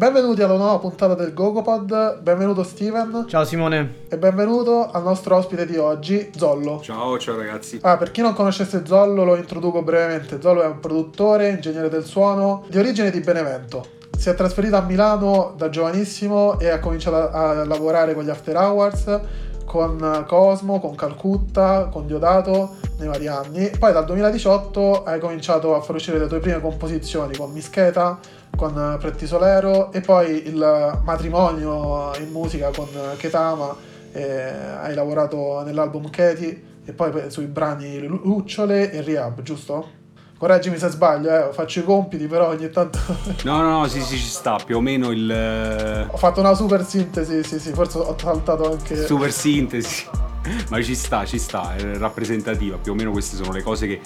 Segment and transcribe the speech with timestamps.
[0.00, 3.26] Benvenuti alla nuova puntata del GoGoPod, benvenuto Steven.
[3.28, 4.06] Ciao Simone.
[4.08, 6.80] E benvenuto al nostro ospite di oggi, Zollo.
[6.80, 7.80] Ciao, ciao ragazzi.
[7.82, 10.40] Ah, per chi non conoscesse Zollo lo introduco brevemente.
[10.40, 13.84] Zollo è un produttore, ingegnere del suono, di origine di Benevento.
[14.16, 18.30] Si è trasferito a Milano da giovanissimo e ha cominciato a, a lavorare con gli
[18.30, 19.20] After Hours,
[19.66, 23.70] con Cosmo, con Calcutta, con Diodato nei vari anni.
[23.78, 28.18] Poi dal 2018 hai cominciato a far uscire le tue prime composizioni con Mischeta,
[28.56, 33.76] con Pretti Solero e poi il matrimonio in musica con Ketama,
[34.12, 39.98] hai lavorato nell'album Keti e poi sui brani Lucciole e Rehab, giusto?
[40.40, 42.98] Correggimi se sbaglio, eh, faccio i compiti, però ogni tanto.
[43.44, 46.08] no, no, no, sì, sì, ci sta più o meno il.
[46.10, 49.04] Ho fatto una super sintesi, sì, sì, forse ho saltato anche.
[49.04, 50.06] Super sintesi.
[50.70, 52.78] Ma ci sta, ci sta, è rappresentativa.
[52.78, 54.00] Più o meno queste sono le cose che,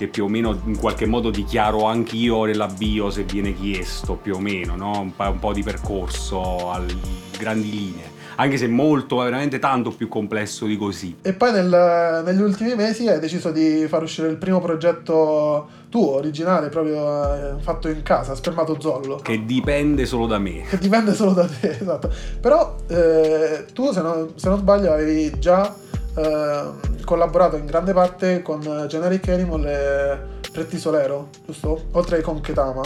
[0.00, 4.36] che più o meno in qualche modo dichiaro anch'io nella bio se viene chiesto, più
[4.36, 4.98] o meno, no?
[4.98, 6.82] Un, un po' di percorso a
[7.36, 11.18] grandi linee anche se molto, veramente tanto più complesso di così.
[11.20, 16.14] E poi nel, negli ultimi mesi hai deciso di far uscire il primo progetto tuo,
[16.14, 19.16] originale, proprio eh, fatto in casa, Spermatozollo.
[19.16, 20.62] Che dipende solo da me.
[20.62, 22.10] Che dipende solo da te, esatto.
[22.40, 25.74] Però eh, tu, se non, se non, sbaglio, avevi già
[26.16, 26.62] eh,
[27.10, 30.18] collaborato in grande parte con Generic Animal e
[30.52, 31.86] Pretti Solero, giusto?
[31.90, 32.82] Oltre con Ketama.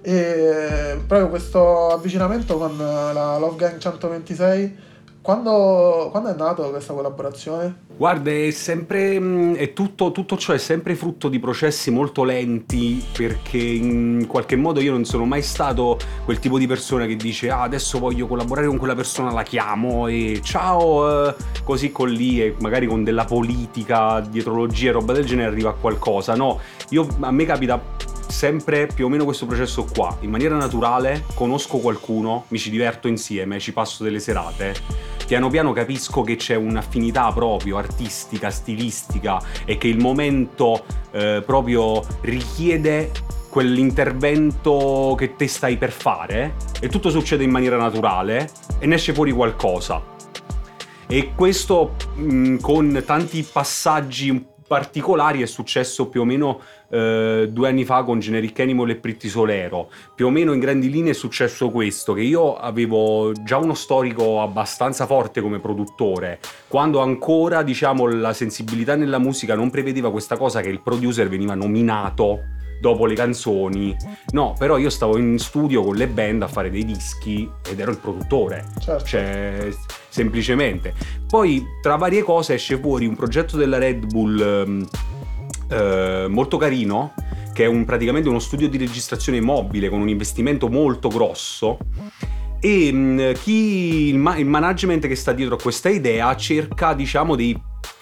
[0.00, 4.76] E proprio questo avvicinamento con la Love Gang 126
[5.26, 7.78] quando, quando, è nata questa collaborazione?
[7.96, 9.18] Guarda, è sempre.
[9.18, 13.04] Mm, è tutto, tutto ciò è sempre frutto di processi molto lenti.
[13.12, 17.50] Perché in qualche modo io non sono mai stato quel tipo di persona che dice:
[17.50, 22.40] Ah, adesso voglio collaborare con quella persona, la chiamo e ciao, eh, così con lì
[22.40, 26.36] e magari con della politica, dietrologia e roba del genere arriva a qualcosa.
[26.36, 27.82] No, io, a me capita
[28.28, 33.08] sempre più o meno questo processo qua, in maniera naturale, conosco qualcuno, mi ci diverto
[33.08, 39.76] insieme, ci passo delle serate, piano piano capisco che c'è un'affinità proprio artistica, stilistica e
[39.76, 43.10] che il momento eh, proprio richiede
[43.50, 49.12] quell'intervento che te stai per fare e tutto succede in maniera naturale e ne esce
[49.12, 50.14] fuori qualcosa.
[51.08, 57.84] E questo mh, con tanti passaggi particolari è successo più o meno eh, due anni
[57.84, 59.90] fa con Generic Animal e Pretty Solero.
[60.14, 64.40] Più o meno in grandi linee è successo questo, che io avevo già uno storico
[64.42, 70.60] abbastanza forte come produttore, quando ancora diciamo la sensibilità nella musica non prevedeva questa cosa
[70.60, 72.40] che il producer veniva nominato
[72.80, 73.96] dopo le canzoni.
[74.32, 77.90] No, però io stavo in studio con le band a fare dei dischi ed ero
[77.90, 78.66] il produttore.
[78.78, 79.04] Certo.
[79.04, 79.68] Cioè,
[80.16, 80.94] semplicemente.
[81.26, 84.88] Poi, tra varie cose, esce fuori un progetto della Red Bull ehm,
[85.68, 87.12] eh, molto carino,
[87.52, 91.78] che è un, praticamente uno studio di registrazione mobile con un investimento molto grosso.
[92.60, 96.94] E mh, mm, chi il, ma- il management che sta dietro a questa idea cerca,
[96.94, 97.54] diciamo, dei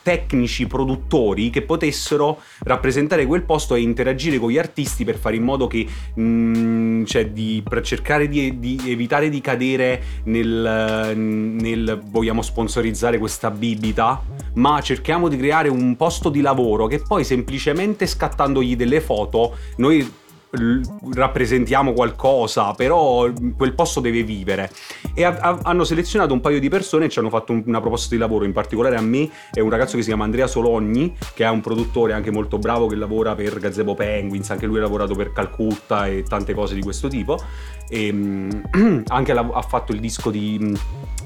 [0.05, 5.43] tecnici produttori che potessero rappresentare quel posto e interagire con gli artisti per fare in
[5.43, 12.03] modo che mh, mm, cioè di, per cercare di, di, evitare di cadere nel, nel
[12.05, 14.23] vogliamo sponsorizzare questa bibita
[14.55, 20.23] ma cerchiamo di creare un posto di lavoro che poi semplicemente scattandogli delle foto noi
[21.15, 24.71] rappresentiamo qualcosa, però quel posto deve vivere.
[25.15, 27.81] E a- a- hanno selezionato un paio di persone e ci hanno fatto un- una
[27.81, 31.15] proposta di lavoro, in particolare a me e un ragazzo che si chiama Andrea Sologni,
[31.35, 34.83] che è un produttore anche molto bravo che lavora per Gazebo Penguins, anche lui ha
[34.83, 37.39] lavorato per Calcutta e tante cose di questo tipo.
[37.89, 40.77] E, um, anche la- ha fatto il disco di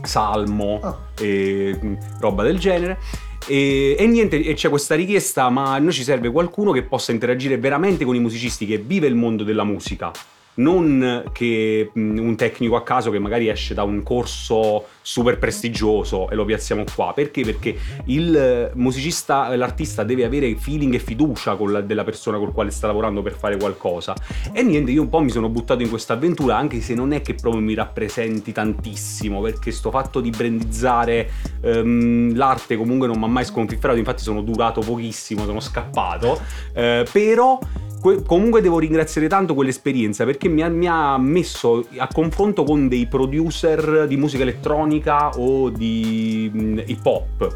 [0.03, 0.99] Salmo oh.
[1.21, 1.79] e
[2.21, 2.99] roba del genere.
[3.49, 7.13] E, e, niente, e c'è questa richiesta, ma a noi ci serve qualcuno che possa
[7.13, 10.11] interagire veramente con i musicisti, che vive il mondo della musica.
[10.55, 16.35] Non che un tecnico a caso che magari esce da un corso super prestigioso e
[16.35, 17.13] lo piazziamo qua.
[17.15, 17.43] Perché?
[17.43, 17.75] Perché
[18.05, 23.23] il musicista, l'artista deve avere feeling e fiducia la, della persona con quale sta lavorando
[23.23, 24.15] per fare qualcosa.
[24.53, 27.23] E niente, io un po' mi sono buttato in questa avventura, anche se non è
[27.23, 31.31] che proprio mi rappresenti tantissimo, perché sto fatto di brandizzare
[31.63, 36.39] um, l'arte comunque non mi ha mai sconfifferato, infatti sono durato pochissimo, sono scappato.
[36.75, 37.59] Uh, però
[38.01, 43.07] comunque devo ringraziare tanto quell'esperienza perché mi ha, mi ha, messo a confronto con dei
[43.07, 44.98] producer di musica elettronica
[45.37, 47.55] o di mh, hip hop.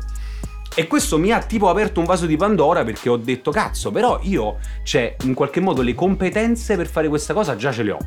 [0.75, 4.19] E questo mi ha tipo aperto un vaso di Pandora perché ho detto cazzo, però
[4.23, 7.99] io, cioè, in qualche modo le competenze per fare questa cosa già ce le ho.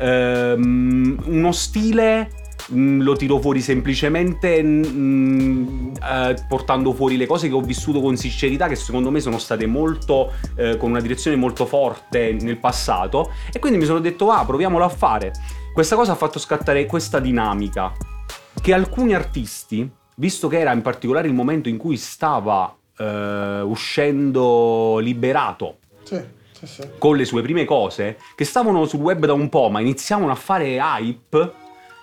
[0.00, 2.28] Ehm, uno stile
[2.74, 8.00] Mm, lo tiro fuori semplicemente mh, mm, eh, portando fuori le cose che ho vissuto
[8.00, 12.58] con sincerità, che secondo me sono state molto eh, con una direzione molto forte nel
[12.58, 13.32] passato.
[13.52, 15.32] E quindi mi sono detto, ah, proviamolo a fare.
[15.78, 17.92] Questa cosa ha fatto scattare questa dinamica
[18.60, 24.98] che alcuni artisti, visto che era in particolare il momento in cui stava eh, uscendo
[24.98, 26.20] liberato Sì,
[26.50, 26.88] sì, sì.
[26.98, 30.34] con le sue prime cose, che stavano sul web da un po', ma iniziavano a
[30.34, 31.52] fare hype,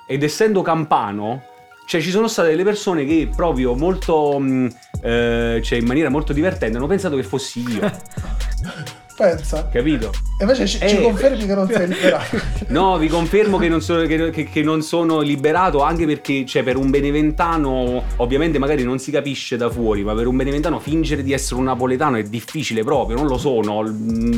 [0.07, 1.43] ed essendo campano,
[1.85, 4.69] cioè ci sono state delle persone che proprio molto, mh,
[5.01, 7.91] eh, cioè in maniera molto divertente, hanno pensato che fossi io,
[9.15, 9.69] Pensa.
[9.71, 10.11] capito?
[10.37, 12.37] E invece ci, ci Eh, confermi che non sei liberato.
[12.67, 16.63] No, vi confermo che non, sono, che, che- che non sono liberato anche perché, cioè,
[16.63, 21.23] per un beneventano, ovviamente magari non si capisce da fuori, ma per un beneventano fingere
[21.23, 23.83] di essere un napoletano è difficile proprio, non lo sono,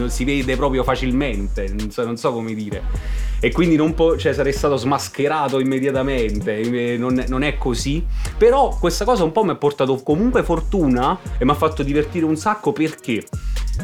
[0.10, 2.84] si vede proprio facilmente, non so, non so come dire.
[3.40, 8.06] E quindi non po- cioè, sarei stato smascherato immediatamente, non, non è così.
[8.38, 12.26] Però questa cosa un po' mi ha portato comunque fortuna e mi ha fatto divertire
[12.26, 13.24] un sacco perché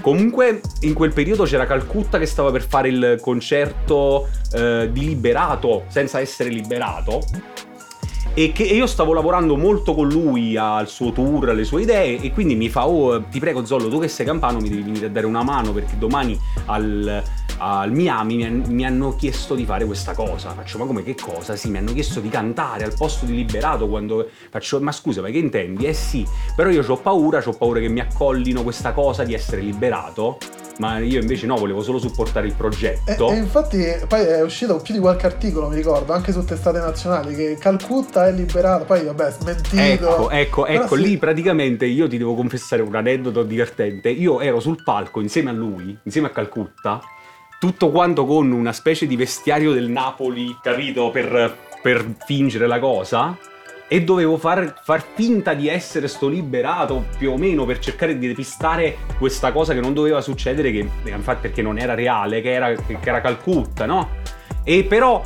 [0.01, 5.83] Comunque in quel periodo c'era Calcutta che stava per fare il concerto eh, di Liberato
[5.88, 7.21] senza essere liberato
[8.35, 12.31] e che io stavo lavorando molto con lui al suo tour, alle sue idee e
[12.31, 15.09] quindi mi fa oh ti prego Zollo tu che sei campano mi devi venire a
[15.09, 17.21] dare una mano perché domani al,
[17.57, 21.15] al Miami mi, han- mi hanno chiesto di fare questa cosa faccio ma come che
[21.15, 21.55] cosa?
[21.55, 25.29] Sì mi hanno chiesto di cantare al posto di Liberato quando faccio ma scusa ma
[25.29, 25.85] che intendi?
[25.85, 29.61] Eh sì però io ho paura, ho paura che mi accollino questa cosa di essere
[29.61, 30.38] liberato
[30.79, 34.77] ma io invece no volevo solo supportare il E, progetto e infatti poi è uscito
[34.77, 39.03] più di qualche articolo, mi ricordo, anche su testate nazionali, che Calcutta è liberato, poi
[39.03, 39.79] vabbè, smentito.
[39.79, 41.01] Ecco, ecco, Però ecco, sì.
[41.03, 44.09] lì praticamente io ti devo confessare un aneddoto divertente.
[44.09, 47.00] Io ero sul palco insieme a lui, insieme a Calcutta,
[47.63, 53.38] tutto quanto con una specie di vestiario del Napoli, capito, per, per fingere la cosa.
[53.88, 58.27] E dovevo far, far finta di essere sto liberato più o meno per cercare di
[58.27, 62.74] depistare questa cosa che non doveva succedere, che infatti perché non era reale, che era,
[62.74, 64.10] che era Calcutta, no?
[64.65, 65.24] E però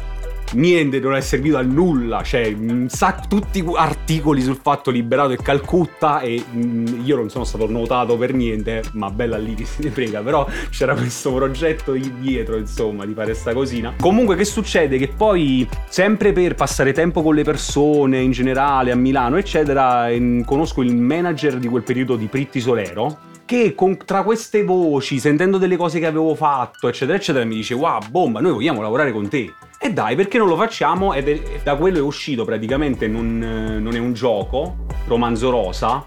[0.54, 2.56] niente non è servito a nulla, cioè
[2.88, 8.18] sacco, tutti articoli sul fatto liberato e Calcutta e mm, io non sono stato notato
[8.18, 13.06] per niente, ma bella lì che si ne frega, però c'era questo progetto dietro, insomma,
[13.06, 13.94] di fare sta cosina.
[14.00, 14.98] Comunque che succede?
[14.98, 20.44] Che poi sempre per passare tempo con le persone in generale a Milano, eccetera, ehm,
[20.44, 25.58] conosco il manager di quel periodo di Pritti Solero che con- tra queste voci, sentendo
[25.58, 29.30] delle cose che avevo fatto, eccetera, eccetera, mi dice: Wow, bomba, noi vogliamo lavorare con
[29.30, 29.54] te.
[29.80, 31.14] E dai, perché non lo facciamo?
[31.14, 36.06] Ed è- da quello è uscito praticamente non, eh, non è un gioco, Romanzo Rosa.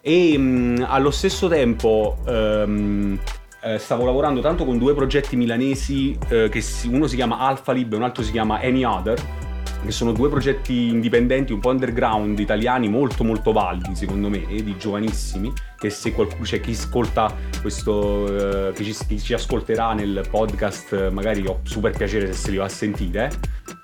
[0.00, 6.88] E mh, allo stesso tempo eh, stavo lavorando tanto con due progetti milanesi, eh, si-
[6.88, 9.16] uno si chiama Alpha Lib e un altro si chiama Any Other
[9.84, 14.62] che sono due progetti indipendenti un po' underground italiani molto molto validi secondo me e
[14.62, 19.94] di giovanissimi che se qualcuno c'è chi ascolta questo eh, che ci, chi ci ascolterà
[19.94, 23.30] nel podcast eh, magari ho super piacere se se li va a sentire.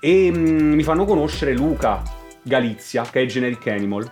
[0.01, 2.03] E mm, mi fanno conoscere Luca
[2.43, 4.09] Galizia che è Generic Animal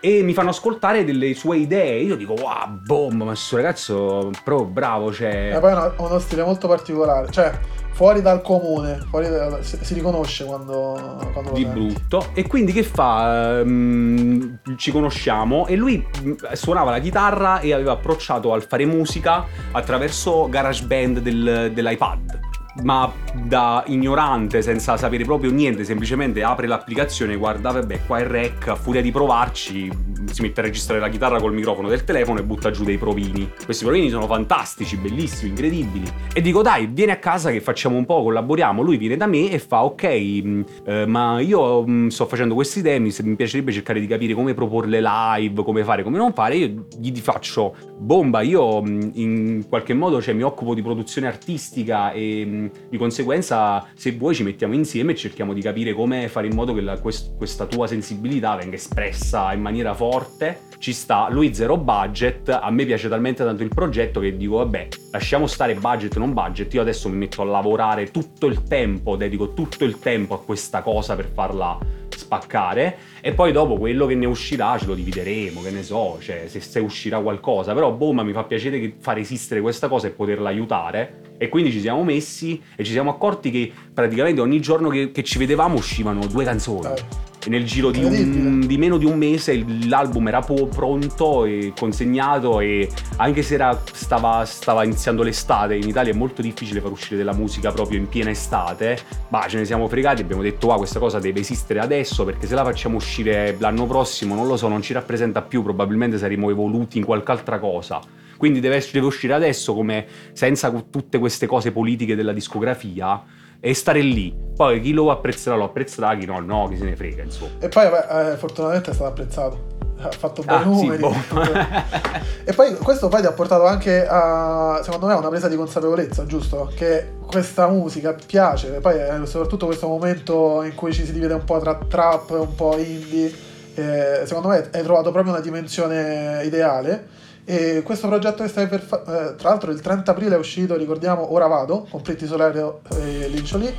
[0.00, 2.00] e mi fanno ascoltare delle sue idee.
[2.00, 5.54] Io dico wow bomba ma questo ragazzo proprio bravo cioè.
[5.56, 7.58] E poi ha uno stile molto particolare, cioè
[7.92, 12.28] fuori dal comune, fuori da- si, si riconosce quando, quando di brutto.
[12.32, 13.58] E quindi che fa?
[13.58, 15.66] Ehm, ci conosciamo.
[15.66, 16.06] E lui
[16.52, 22.46] suonava la chitarra e aveva approcciato al fare musica attraverso GarageBand del, dell'iPad
[22.82, 23.12] ma
[23.44, 28.74] da ignorante senza sapere proprio niente semplicemente apre l'applicazione guarda vabbè qua è rec a
[28.74, 29.90] furia di provarci
[30.32, 33.50] si mette a registrare la chitarra col microfono del telefono e butta giù dei provini.
[33.64, 36.10] Questi provini sono fantastici bellissimi incredibili.
[36.32, 39.50] E dico dai vieni a casa che facciamo un po' collaboriamo lui viene da me
[39.50, 43.72] e fa ok mh, eh, ma io mh, sto facendo questi temi se mi piacerebbe
[43.72, 48.40] cercare di capire come proporle live come fare come non fare io gli faccio bomba
[48.42, 54.12] io mh, in qualche modo cioè, mi occupo di produzione artistica e di conseguenza se
[54.12, 57.36] vuoi ci mettiamo insieme e cerchiamo di capire come fare in modo che la- quest-
[57.36, 60.66] questa tua sensibilità venga espressa in maniera forte.
[60.78, 64.88] Ci sta lui zero budget a me piace talmente tanto il progetto che dico vabbè
[65.10, 69.54] lasciamo stare budget non budget io adesso mi metto a lavorare tutto il tempo dedico
[69.54, 71.78] tutto il tempo a questa cosa per farla
[72.18, 76.44] spaccare e poi dopo quello che ne uscirà ce lo divideremo, che ne so, cioè
[76.46, 80.10] se, se uscirà qualcosa, però boh, ma mi fa piacere far esistere questa cosa e
[80.10, 84.88] poterla aiutare e quindi ci siamo messi e ci siamo accorti che praticamente ogni giorno
[84.90, 86.86] che, che ci vedevamo uscivano due canzoni.
[86.88, 91.44] Eh, E nel giro di, un- di meno di un mese l'album era po- pronto
[91.44, 96.80] e consegnato e anche se era- stava, stava iniziando l'estate, in Italia è molto difficile
[96.80, 100.72] far uscire della musica proprio in piena estate, ma ce ne siamo fregati, abbiamo detto
[100.72, 104.56] ah questa cosa deve esistere adesso perché se la facciamo uscire l'anno prossimo non lo
[104.56, 108.00] so, non ci rappresenta più, probabilmente saremo evoluti in qualche altra cosa.
[108.38, 113.22] Quindi deve, deve uscire adesso come senza tutte queste cose politiche della discografia
[113.60, 114.34] e stare lì.
[114.56, 117.50] Poi chi lo apprezzerà lo apprezzerà, chi no, no, chi se ne frega, insomma.
[117.58, 119.76] E poi, eh, fortunatamente è stato apprezzato.
[120.00, 120.98] Ha fatto bei Ah, sì, numeri.
[121.02, 121.12] boh.
[122.44, 125.56] e poi questo poi ti ha portato anche a, secondo me, a una presa di
[125.56, 126.70] consapevolezza, giusto?
[126.72, 131.34] Che questa musica piace, e poi eh, soprattutto questo momento in cui ci si divide
[131.34, 133.32] un po' tra trap e un po' indie,
[133.74, 137.06] eh, secondo me hai trovato proprio una dimensione ideale.
[137.50, 141.32] E questo progetto che stai per fare, tra l'altro il 30 aprile è uscito, ricordiamo,
[141.32, 143.74] Ora Vado, con Pretty Solario e Lincioli.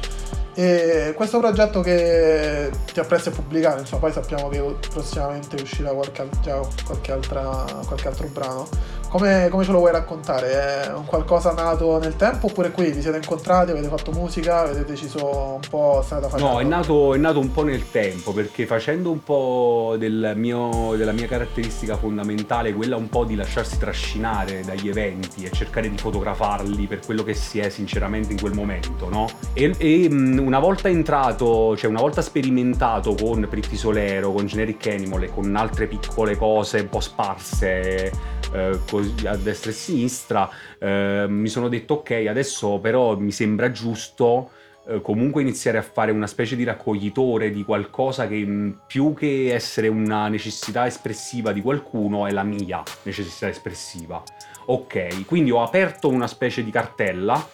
[0.55, 4.59] E questo progetto che ti apprezzo a pubblicare, insomma, poi sappiamo che
[4.89, 8.67] prossimamente uscirà qualche, al- già qualche, altra, qualche altro brano.
[9.09, 10.83] Come, come ce lo vuoi raccontare?
[10.83, 14.85] È un qualcosa nato nel tempo oppure qui vi siete incontrati, avete fatto musica, avete
[14.85, 16.43] deciso un po' strada da fare?
[16.43, 20.93] No, è nato, è nato un po' nel tempo, perché facendo un po' del mio-
[20.95, 25.97] della mia caratteristica fondamentale, quella un po' di lasciarsi trascinare dagli eventi e cercare di
[25.97, 29.27] fotografarli per quello che si è sinceramente in quel momento, no?
[29.53, 35.23] E, e, una volta entrato, cioè una volta sperimentato con Pretty Solero, con Generic Animal
[35.23, 38.11] e con altre piccole cose un po' sparse
[38.53, 38.79] eh,
[39.25, 44.51] a destra e a sinistra, eh, mi sono detto ok, adesso però mi sembra giusto
[44.87, 49.53] eh, comunque iniziare a fare una specie di raccoglitore di qualcosa che mh, più che
[49.53, 54.23] essere una necessità espressiva di qualcuno è la mia necessità espressiva.
[54.65, 57.47] Ok, quindi ho aperto una specie di cartella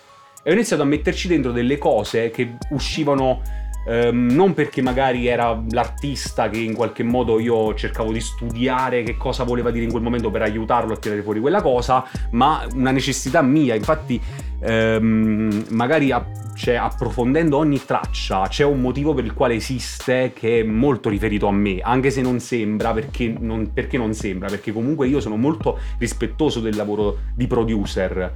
[0.43, 3.41] e ho iniziato a metterci dentro delle cose che uscivano
[3.85, 9.15] ehm, non perché magari era l'artista che in qualche modo io cercavo di studiare che
[9.17, 12.91] cosa voleva dire in quel momento per aiutarlo a tirare fuori quella cosa, ma una
[12.91, 13.75] necessità mia.
[13.75, 14.19] Infatti,
[14.59, 16.25] ehm, magari a-
[16.55, 21.47] cioè, approfondendo ogni traccia c'è un motivo per il quale esiste che è molto riferito
[21.47, 25.35] a me, anche se non sembra, perché non, perché non sembra, perché comunque io sono
[25.35, 28.33] molto rispettoso del lavoro di producer.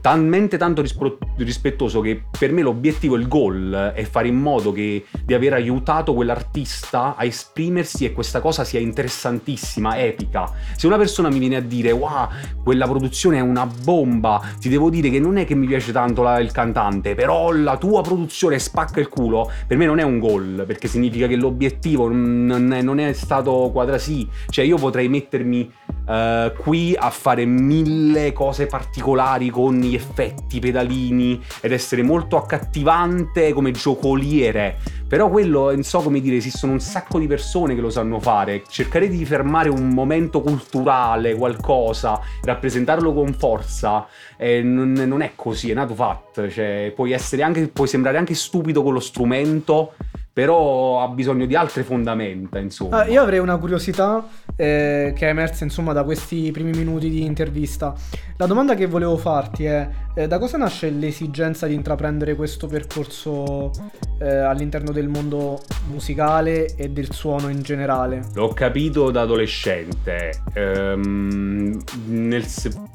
[0.00, 5.04] Talmente tanto rispro- rispettoso che per me l'obiettivo, il goal è fare in modo che,
[5.24, 10.50] di aver aiutato quell'artista a esprimersi e questa cosa sia interessantissima, epica.
[10.76, 12.28] Se una persona mi viene a dire wow,
[12.62, 16.22] quella produzione è una bomba, ti devo dire che non è che mi piace tanto
[16.22, 20.18] la- il cantante, però la tua produzione spacca il culo, per me non è un
[20.18, 24.28] goal, perché significa che l'obiettivo non è, non è stato quadrasì.
[24.48, 25.70] Cioè io potrei mettermi
[26.08, 32.36] eh, qui a fare mille cose particolari con gli effetti, i pedalini ed essere molto
[32.36, 34.78] accattivante come giocoliere.
[35.08, 38.62] Però quello, non so come dire, esistono un sacco di persone che lo sanno fare.
[38.68, 44.06] Cercare di fermare un momento culturale, qualcosa, rappresentarlo con forza,
[44.36, 46.50] eh, non, non è così, è nato fatto.
[46.50, 49.94] Cioè, puoi, anche, puoi sembrare anche stupido con lo strumento,
[50.38, 52.98] però ha bisogno di altre fondamenta, insomma.
[52.98, 57.24] Ah, io avrei una curiosità eh, che è emersa insomma da questi primi minuti di
[57.24, 57.92] intervista.
[58.36, 63.72] La domanda che volevo farti è eh, da cosa nasce l'esigenza di intraprendere questo percorso
[64.20, 68.22] eh, all'interno del mondo musicale e del suono in generale?
[68.34, 70.40] L'ho capito da adolescente.
[70.54, 72.44] Ehm, nel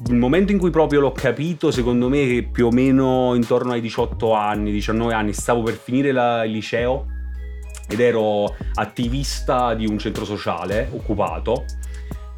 [0.08, 3.82] il momento in cui proprio l'ho capito, secondo me, che più o meno intorno ai
[3.82, 7.12] 18 anni, 19 anni, stavo per finire la- il liceo
[7.88, 11.64] ed ero attivista di un centro sociale occupato.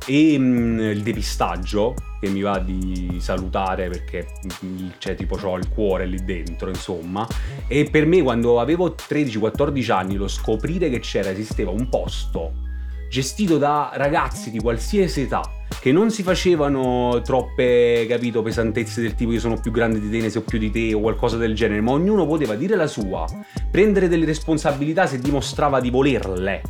[0.07, 4.27] E mm, il depistaggio che mi va di salutare perché
[4.65, 7.27] mm, cioè, tipo ho il cuore lì dentro insomma.
[7.67, 12.65] E per me quando avevo 13-14 anni lo scoprire che c'era esisteva un posto
[13.09, 15.41] gestito da ragazzi di qualsiasi età
[15.81, 20.19] che non si facevano troppe, capito, pesantezze del tipo io sono più grande di te,
[20.21, 23.25] ne so più di te o qualcosa del genere, ma ognuno poteva dire la sua,
[23.71, 26.63] prendere delle responsabilità se dimostrava di volerle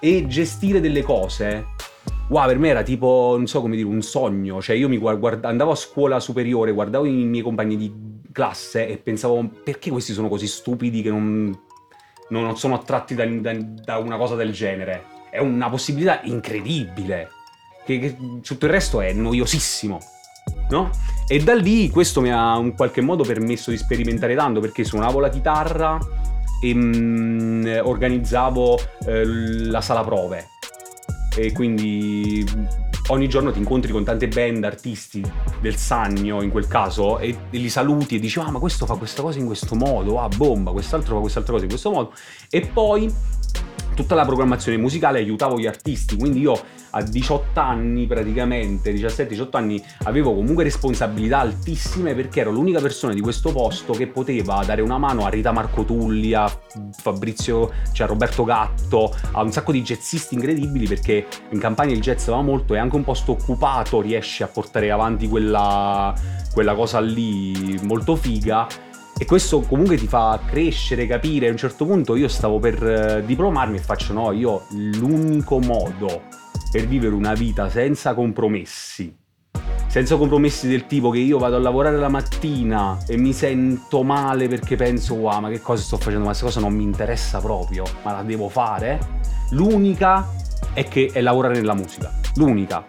[0.00, 1.66] e gestire delle cose.
[2.28, 4.60] Wow, per me era tipo, non so come dire, un sogno.
[4.60, 7.92] Cioè, io guard- andavo a scuola superiore, guardavo i miei compagni di
[8.32, 11.58] classe e pensavo, perché questi sono così stupidi che non-
[12.28, 15.16] non sono attratti da, da- da una cosa del genere?
[15.30, 17.30] È una possibilità incredibile.
[17.84, 19.98] Che, che tutto il resto è noiosissimo.
[20.70, 20.90] No?
[21.26, 25.20] E da lì questo mi ha in qualche modo permesso di sperimentare tanto perché suonavo
[25.20, 25.98] la chitarra
[26.62, 30.48] e mm, organizzavo eh, la sala prove
[31.36, 32.44] e quindi
[33.08, 35.24] ogni giorno ti incontri con tante band, artisti
[35.60, 38.94] del Sagno in quel caso e, e li saluti e dici ah ma questo fa
[38.94, 42.12] questa cosa in questo modo, ah bomba, quest'altro fa quest'altra cosa in questo modo
[42.50, 43.12] e poi
[43.98, 46.56] tutta la programmazione musicale aiutavo gli artisti, quindi io
[46.90, 53.20] a 18 anni praticamente, 17-18 anni, avevo comunque responsabilità altissime perché ero l'unica persona di
[53.20, 56.48] questo posto che poteva dare una mano a Rita Marco Tulli, a
[56.92, 62.00] Fabrizio, cioè a Roberto Gatto, a un sacco di jazzisti incredibili perché in campagna il
[62.00, 66.14] jazz va molto e anche un posto occupato riesce a portare avanti quella,
[66.52, 68.86] quella cosa lì molto figa
[69.20, 71.48] E questo comunque ti fa crescere, capire.
[71.48, 76.22] A un certo punto io stavo per eh, diplomarmi e faccio no, io l'unico modo
[76.70, 79.12] per vivere una vita senza compromessi,
[79.88, 84.46] senza compromessi del tipo che io vado a lavorare la mattina e mi sento male
[84.46, 87.84] perché penso wow ma che cosa sto facendo, ma questa cosa non mi interessa proprio,
[88.04, 89.00] ma la devo fare,
[89.50, 90.30] l'unica
[90.74, 92.86] è che è lavorare nella musica, l'unica.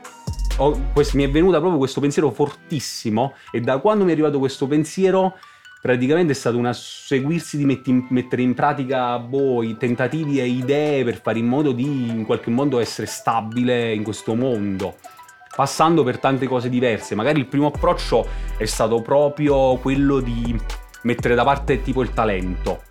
[0.58, 4.40] Ho, questo, mi è venuto proprio questo pensiero fortissimo e da quando mi è arrivato
[4.40, 5.38] questo pensiero
[5.82, 11.04] praticamente è stato un seguirsi di metti, mettere in pratica boh, i tentativi e idee
[11.04, 14.96] per fare in modo di in qualche modo essere stabile in questo mondo
[15.60, 17.16] passando per tante cose diverse.
[17.16, 20.58] Magari il primo approccio è stato proprio quello di
[21.02, 22.84] mettere da parte tipo il talento.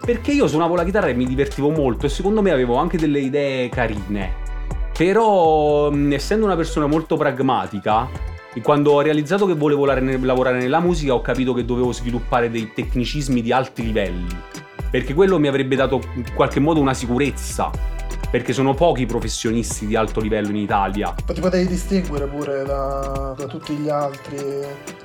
[0.00, 3.18] Perché io suonavo la chitarra e mi divertivo molto e secondo me avevo anche delle
[3.18, 4.32] idee carine.
[4.96, 8.08] Però essendo una persona molto pragmatica
[8.54, 12.72] e quando ho realizzato che volevo lavorare nella musica ho capito che dovevo sviluppare dei
[12.72, 14.36] tecnicismi di alti livelli,
[14.90, 17.70] perché quello mi avrebbe dato in qualche modo una sicurezza,
[18.30, 21.14] perché sono pochi i professionisti di alto livello in Italia.
[21.26, 24.38] Ti potevi distinguere pure da, da, tutti gli altri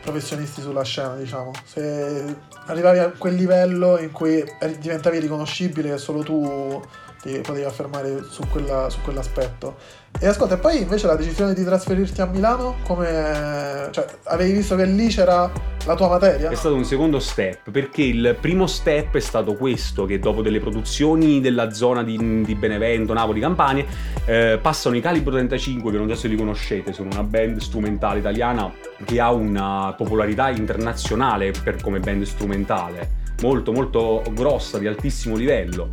[0.01, 1.51] professionisti sulla scena, diciamo.
[1.63, 2.35] Se
[2.65, 4.43] arrivavi a quel livello in cui
[4.79, 6.81] diventavi riconoscibile solo tu
[7.23, 10.01] ti potevi affermare su, quella, su quell'aspetto.
[10.19, 13.87] E ascolta, e poi invece la decisione di trasferirti a Milano, come...
[13.91, 15.49] Cioè, avevi visto che lì c'era
[15.85, 16.49] la tua materia?
[16.49, 20.59] È stato un secondo step, perché il primo step è stato questo, che dopo delle
[20.59, 23.85] produzioni della zona di, di Benevento, Napoli, Campania,
[24.25, 28.19] eh, passano i Calibro 35, che non so se li conoscete, sono una band strumentale
[28.19, 28.71] italiana
[29.05, 35.89] che ha una popolarità internazionale per, come band strumentale molto molto grossa, di altissimo livello,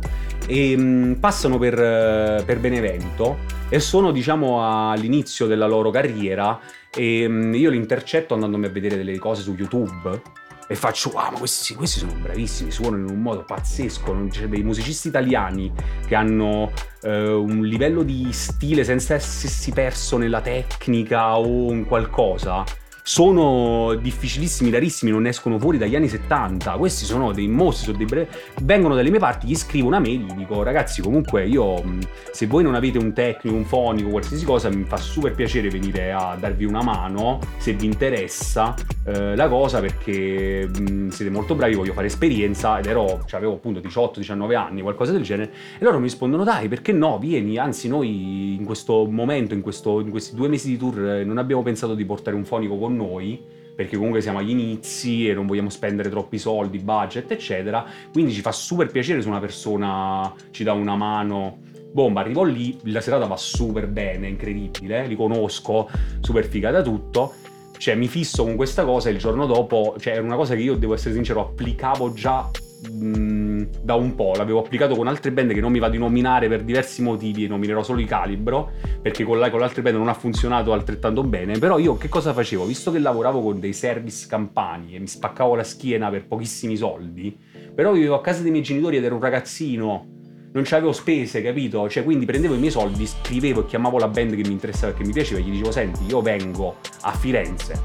[0.47, 6.59] e mh, mm, passano per, eh, per, Benevento e sono diciamo all'inizio della loro carriera.
[6.89, 10.21] E mh, mm, io li intercetto andandomi a vedere delle cose su YouTube
[10.67, 14.63] e faccio wow ma questi, questi sono bravissimi suonano in un modo pazzesco c'è dei
[14.63, 15.69] musicisti italiani
[16.07, 22.63] che hanno eh, un livello di stile senza essersi perso nella tecnica o in qualcosa
[23.03, 26.71] sono difficilissimi, rarissimi, non escono fuori dagli anni 70.
[26.73, 28.29] Questi sono dei mostri, sono dei bre...
[28.61, 31.83] vengono dalle mie parti, gli scrivo una mail, gli dico ragazzi comunque io
[32.31, 36.11] se voi non avete un tecnico, un fonico, qualsiasi cosa, mi fa super piacere venire
[36.11, 41.75] a darvi una mano se vi interessa eh, la cosa perché mh, siete molto bravi,
[41.75, 45.97] voglio fare esperienza ed ero, cioè avevo appunto 18-19 anni, qualcosa del genere, e loro
[45.97, 50.35] mi rispondono dai perché no, vieni, anzi noi in questo momento, in, questo, in questi
[50.35, 53.49] due mesi di tour eh, non abbiamo pensato di portare un fonico con noi
[53.81, 57.83] perché comunque siamo agli inizi e non vogliamo spendere troppi soldi, budget, eccetera.
[58.11, 61.59] Quindi ci fa super piacere se una persona ci dà una mano.
[61.91, 67.33] Bomba, arrivo lì, la serata va super bene, incredibile, li conosco, super figata tutto.
[67.75, 70.61] Cioè, mi fisso con questa cosa e il giorno dopo, cioè, era una cosa che
[70.61, 72.49] io, devo essere sincero, applicavo già
[72.81, 74.33] da un po'.
[74.35, 77.83] L'avevo applicato con altre band che non mi va di nominare per diversi motivi, nominerò
[77.83, 81.59] solo i Calibro, perché con, la, con le altre band non ha funzionato altrettanto bene.
[81.59, 82.65] Però io che cosa facevo?
[82.65, 87.37] Visto che lavoravo con dei service campani e mi spaccavo la schiena per pochissimi soldi,
[87.73, 90.19] però vivevo a casa dei miei genitori ed ero un ragazzino
[90.53, 91.87] non c'avevo spese, capito?
[91.87, 95.05] Cioè, quindi prendevo i miei soldi, scrivevo e chiamavo la band che mi interessava, che
[95.05, 97.81] mi piaceva, e gli dicevo: Senti, io vengo a Firenze,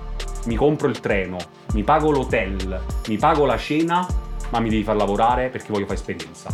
[0.46, 1.36] mi compro il treno,
[1.74, 4.04] mi pago l'hotel, mi pago la cena
[4.50, 6.50] ma mi devi far lavorare perché voglio fare esperienza.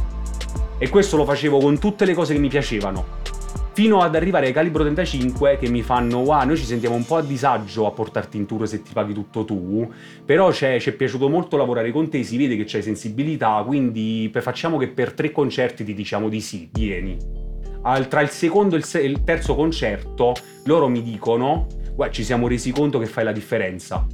[0.79, 3.21] E questo lo facevo con tutte le cose che mi piacevano.
[3.75, 7.17] Fino ad arrivare ai calibro 35 che mi fanno, wow, noi ci sentiamo un po'
[7.17, 9.91] a disagio a portarti in tour se ti paghi tutto tu,
[10.25, 14.77] però ci è piaciuto molto lavorare con te, si vede che c'hai sensibilità, quindi facciamo
[14.77, 17.17] che per tre concerti ti diciamo di sì, vieni.
[17.85, 22.49] Al, tra il secondo e il, il terzo concerto loro mi dicono, guarda, ci siamo
[22.49, 24.07] resi conto che fai la differenza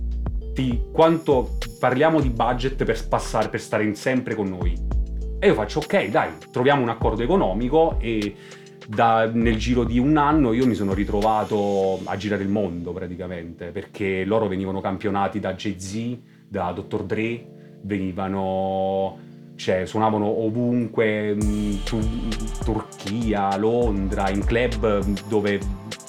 [0.62, 4.76] di quanto parliamo di budget per passare, per stare sempre con noi.
[5.38, 8.34] E io faccio, ok, dai, troviamo un accordo economico e
[8.88, 13.66] da, nel giro di un anno io mi sono ritrovato a girare il mondo praticamente,
[13.66, 16.18] perché loro venivano campionati da Jay-Z,
[16.48, 17.04] da Dr.
[17.04, 17.46] Dre,
[17.82, 21.78] venivano cioè suonavano ovunque, in
[22.64, 25.58] Turchia, Londra, in club dove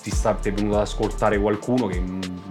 [0.01, 2.01] ti, sta, ti è venuto ad ascoltare qualcuno che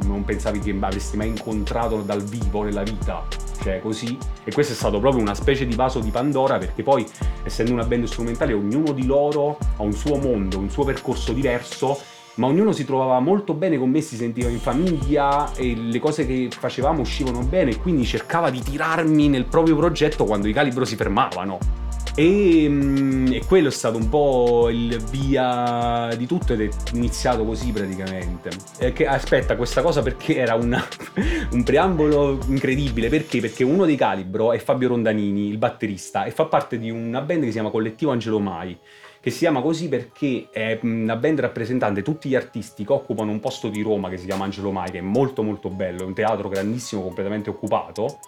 [0.04, 3.26] non pensavi che avresti mai incontrato dal vivo nella vita
[3.62, 7.06] cioè così e questo è stato proprio una specie di vaso di Pandora perché poi
[7.42, 11.98] essendo una band strumentale ognuno di loro ha un suo mondo, un suo percorso diverso
[12.38, 16.24] ma ognuno si trovava molto bene con me, si sentiva in famiglia e le cose
[16.24, 20.84] che facevamo uscivano bene e quindi cercava di tirarmi nel proprio progetto quando i calibro
[20.84, 21.87] si fermavano.
[22.14, 27.44] E, mm, e quello è stato un po' il via di tutto ed è iniziato
[27.44, 28.50] così praticamente.
[28.92, 30.84] Che, aspetta, questa cosa perché era una-
[31.52, 33.08] un preambolo incredibile.
[33.08, 33.40] Perché?
[33.40, 37.40] Perché uno dei Calibro è Fabio Rondanini, il batterista, e fa parte di una band
[37.40, 38.76] che si chiama Collettivo Angelo Mai.
[39.20, 43.40] Che si chiama così perché è una band rappresentante tutti gli artisti che occupano un
[43.40, 46.14] posto di Roma che si chiama Angelo Mai, che è molto molto bello, è un
[46.14, 48.18] teatro grandissimo, completamente occupato.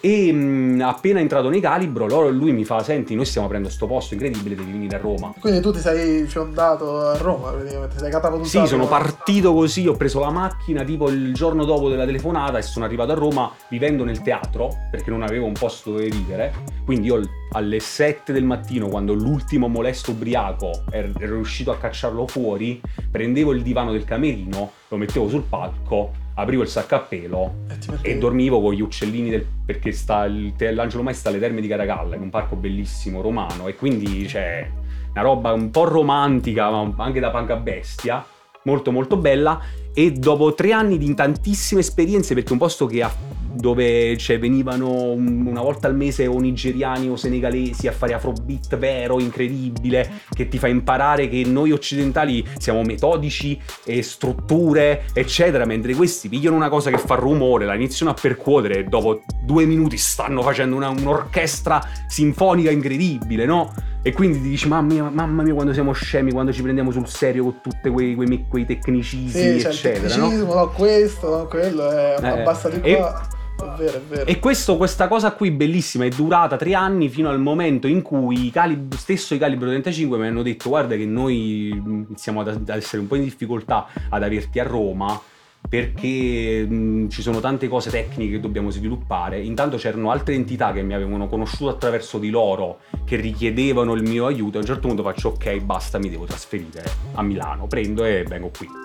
[0.00, 3.86] E mh, appena entrato nei Calibro, loro- lui mi fa: Senti, noi stiamo aprendo sto
[3.86, 5.32] posto incredibile, devi venire a Roma.
[5.40, 8.48] Quindi tu ti sei fiondato a Roma, praticamente, sei catapultato.
[8.48, 12.62] Sì, sono partito così, ho preso la macchina tipo il giorno dopo della telefonata e
[12.62, 16.52] sono arrivato a Roma vivendo nel teatro perché non avevo un posto dove vivere.
[16.84, 17.20] Quindi io
[17.52, 23.52] alle 7 del mattino, quando l'ultimo molesto ubriaco er- ero riuscito a cacciarlo fuori, prendevo
[23.52, 27.90] il divano del camerino, lo mettevo sul palco, aprivo il sacco a pelo E ti
[27.90, 31.60] mettevi- e dormivo con gli uccellini del, perché sta il, l'Angelo Mai sta alle Terme
[31.60, 34.68] di Caracalla, in un parco bellissimo romano e quindi c'è
[35.12, 38.24] una roba un po' romantica, ma anche da panca bestia,
[38.64, 39.60] molto molto bella.
[39.94, 43.12] E dopo tre anni di tantissime esperienze perché è un posto che ha
[43.54, 48.76] dove cioè, venivano un- una volta al mese o nigeriani o senegalesi a fare afrobeat
[48.76, 55.94] vero, incredibile, che ti fa imparare che noi occidentali siamo metodici e strutture, eccetera, mentre
[55.94, 59.96] questi pigliano una cosa che fa rumore, la iniziano a percuotere e dopo due minuti
[59.96, 63.72] stanno facendo una- un'orchestra sinfonica incredibile, no?
[64.06, 67.06] E quindi ti dici, mamma mia, mamma mia, quando siamo scemi, quando ci prendiamo sul
[67.08, 70.22] serio con tutti quei, quei, quei tecnicismi, Sì, c'è il eccetera, no?
[70.28, 70.68] tecnicismo, no?
[70.70, 71.46] questo, no?
[71.46, 73.26] quello, è Eh, abbassa di e- qua.
[73.56, 74.26] È vero, è vero.
[74.26, 78.46] E questo- questa cosa qui bellissima è durata tre anni fino al momento in cui
[78.46, 82.68] i calib- stesso i Calibro 35 mi hanno detto guarda che noi iniziamo ad, ad
[82.68, 85.20] essere un po' in difficoltà ad averti a Roma
[85.66, 89.40] perché mh, ci sono tante cose tecniche che dobbiamo sviluppare.
[89.40, 94.26] Intanto c'erano altre entità che mi avevano conosciuto attraverso di loro che richiedevano il mio
[94.26, 94.58] aiuto.
[94.58, 98.50] A un certo punto faccio ok, basta, mi devo trasferire a Milano, prendo e vengo
[98.56, 98.83] qui.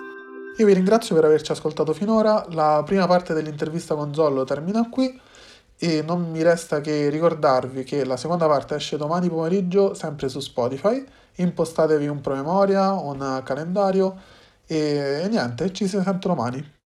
[0.60, 2.44] Io vi ringrazio per averci ascoltato finora.
[2.50, 5.18] La prima parte dell'intervista con Zollo termina qui
[5.78, 10.38] e non mi resta che ricordarvi che la seconda parte esce domani pomeriggio sempre su
[10.40, 11.02] Spotify.
[11.36, 14.14] Impostatevi un promemoria, un calendario
[14.66, 16.72] e, e niente, ci si sente domani.